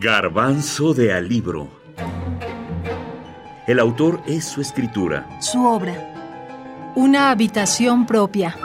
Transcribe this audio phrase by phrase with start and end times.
[0.00, 1.66] Garbanzo de Alibro.
[3.66, 5.28] El autor es su escritura.
[5.40, 6.92] Su obra.
[6.94, 8.56] Una habitación propia.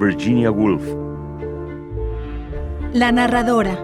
[0.00, 0.82] Virginia Woolf.
[2.94, 3.78] La narradora.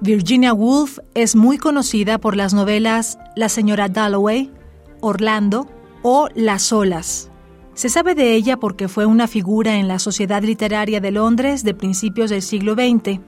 [0.00, 4.52] Virginia Woolf es muy conocida por las novelas La señora Dalloway,
[5.00, 5.68] Orlando
[6.02, 7.29] o Las olas.
[7.74, 11.74] Se sabe de ella porque fue una figura en la sociedad literaria de Londres de
[11.74, 13.20] principios del siglo XX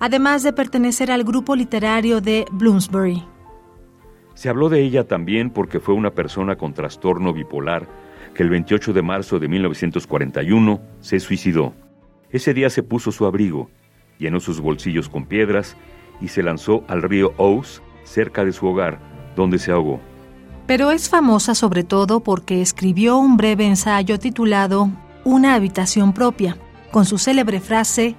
[0.00, 3.24] además de pertenecer al grupo literario de Bloomsbury.
[4.34, 7.88] Se habló de ella también porque fue una persona con trastorno bipolar
[8.34, 11.72] que el 28 de marzo de 1941 se suicidó.
[12.30, 13.70] Ese día se puso su abrigo,
[14.18, 15.76] llenó sus bolsillos con piedras
[16.20, 18.98] y se lanzó al río Ouse, cerca de su hogar,
[19.36, 20.00] donde se ahogó.
[20.66, 24.90] Pero es famosa sobre todo porque escribió un breve ensayo titulado
[25.24, 26.56] Una habitación propia,
[26.90, 28.16] con su célebre frase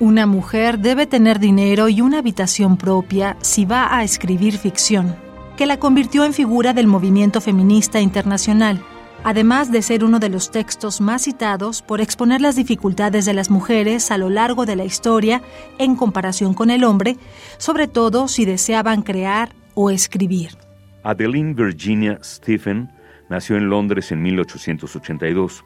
[0.00, 5.14] una mujer debe tener dinero y una habitación propia si va a escribir ficción,
[5.58, 8.82] que la convirtió en figura del movimiento feminista internacional,
[9.24, 13.50] además de ser uno de los textos más citados por exponer las dificultades de las
[13.50, 15.42] mujeres a lo largo de la historia
[15.76, 17.18] en comparación con el hombre,
[17.58, 20.69] sobre todo si deseaban crear o escribir.
[21.02, 22.90] Adeline Virginia Stephen
[23.28, 25.64] nació en Londres en 1882.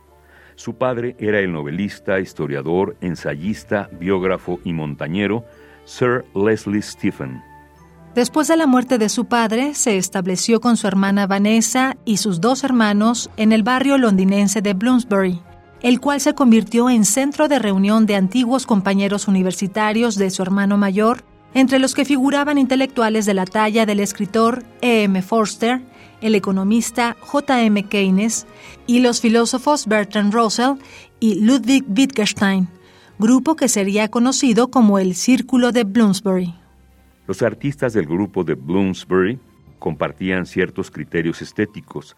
[0.56, 5.44] Su padre era el novelista, historiador, ensayista, biógrafo y montañero
[5.84, 7.42] Sir Leslie Stephen.
[8.14, 12.40] Después de la muerte de su padre, se estableció con su hermana Vanessa y sus
[12.40, 15.42] dos hermanos en el barrio londinense de Bloomsbury,
[15.82, 20.78] el cual se convirtió en centro de reunión de antiguos compañeros universitarios de su hermano
[20.78, 21.24] mayor,
[21.54, 25.04] entre los que figuraban intelectuales de la talla del escritor E.
[25.04, 25.22] M.
[25.22, 25.80] Forster,
[26.20, 27.84] el economista J.M.
[27.84, 28.46] Keynes
[28.86, 30.78] y los filósofos Bertrand Russell
[31.20, 32.68] y Ludwig Wittgenstein,
[33.18, 36.54] grupo que sería conocido como el Círculo de Bloomsbury.
[37.26, 39.38] Los artistas del grupo de Bloomsbury
[39.78, 42.16] compartían ciertos criterios estéticos,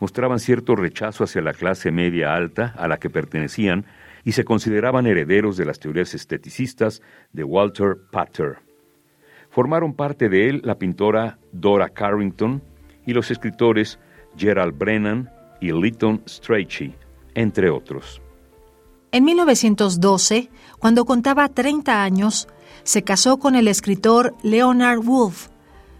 [0.00, 3.84] mostraban cierto rechazo hacia la clase media alta a la que pertenecían
[4.24, 7.02] y se consideraban herederos de las teorías esteticistas
[7.32, 8.67] de Walter Pater.
[9.50, 12.62] Formaron parte de él la pintora Dora Carrington,
[13.08, 13.98] y los escritores
[14.36, 15.30] Gerald Brennan
[15.62, 16.94] y Lytton Strachey,
[17.34, 18.20] entre otros.
[19.12, 22.48] En 1912, cuando contaba 30 años,
[22.82, 25.48] se casó con el escritor Leonard Woolf,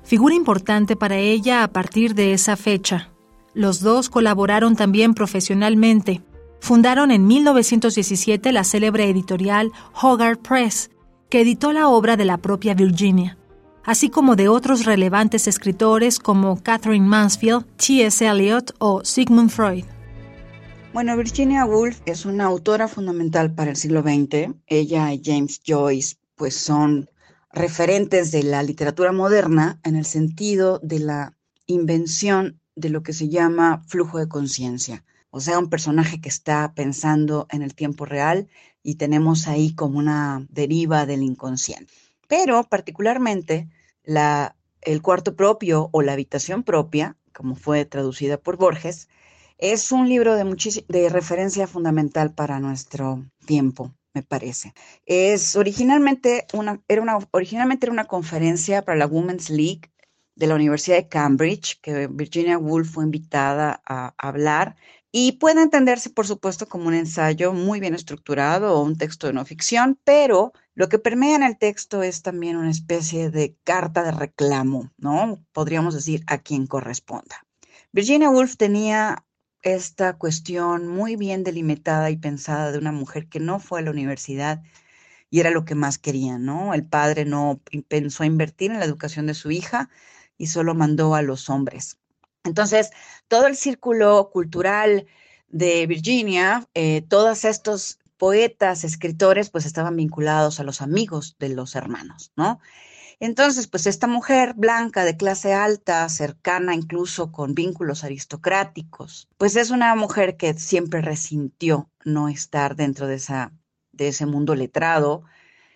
[0.03, 3.09] figura importante para ella a partir de esa fecha.
[3.55, 6.21] Los dos colaboraron también profesionalmente.
[6.61, 9.73] Fundaron en 1917 la célebre editorial
[10.03, 10.91] Hogarth Press,
[11.29, 13.39] que editó la obra de la propia Virginia
[13.89, 18.27] así como de otros relevantes escritores como Catherine Mansfield, T.S.
[18.27, 19.85] Eliot o Sigmund Freud.
[20.93, 24.55] Bueno, Virginia Woolf es una autora fundamental para el siglo XX.
[24.67, 27.09] Ella y James Joyce pues son
[27.51, 31.35] referentes de la literatura moderna en el sentido de la
[31.67, 35.03] invención de lo que se llama flujo de conciencia,
[35.39, 38.49] o sea, un personaje que está pensando en el tiempo real
[38.83, 41.93] y tenemos ahí como una deriva del inconsciente.
[42.27, 43.69] Pero particularmente
[44.03, 49.09] la, el cuarto propio o la habitación propia, como fue traducida por Borges,
[49.59, 54.75] es un libro de, de referencia fundamental para nuestro tiempo, me parece.
[55.07, 59.93] Es originalmente una, era una, originalmente era una conferencia para la Women's League
[60.35, 64.77] de la Universidad de Cambridge, que Virginia Woolf fue invitada a hablar
[65.11, 69.33] y puede entenderse, por supuesto, como un ensayo muy bien estructurado o un texto de
[69.33, 74.03] no ficción, pero lo que permea en el texto es también una especie de carta
[74.03, 75.45] de reclamo, ¿no?
[75.53, 77.47] Podríamos decir a quien corresponda.
[77.93, 79.25] Virginia Woolf tenía
[79.63, 83.91] esta cuestión muy bien delimitada y pensada de una mujer que no fue a la
[83.91, 84.63] universidad
[85.31, 86.75] y era lo que más quería, ¿no?
[86.75, 89.91] El padre no pensó invertir en la educación de su hija
[90.37, 91.99] y solo mandó a los hombres.
[92.45, 92.91] Entonces,
[93.29, 95.07] todo el círculo cultural
[95.49, 101.75] de Virginia, eh, todos estos poetas, escritores, pues estaban vinculados a los amigos de los
[101.75, 102.61] hermanos, ¿no?
[103.21, 109.71] Entonces, pues esta mujer blanca de clase alta, cercana incluso con vínculos aristocráticos, pues es
[109.71, 113.53] una mujer que siempre resintió no estar dentro de, esa,
[113.93, 115.25] de ese mundo letrado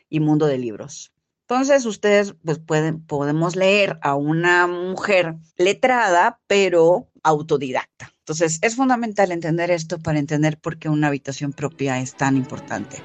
[0.09, 1.13] y mundo de libros.
[1.49, 8.13] Entonces, ustedes pues pueden, podemos leer a una mujer letrada, pero autodidacta.
[8.21, 13.03] Entonces, es fundamental entender esto para entender por qué una habitación propia es tan importante.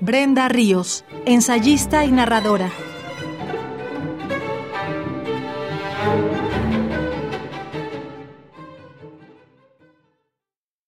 [0.00, 2.72] Brenda Ríos, ensayista y narradora.